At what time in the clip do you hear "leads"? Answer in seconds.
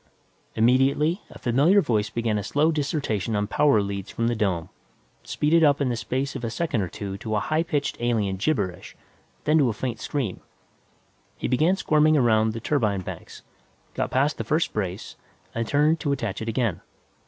3.83-4.09